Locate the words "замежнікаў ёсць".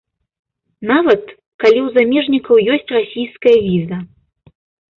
1.99-2.91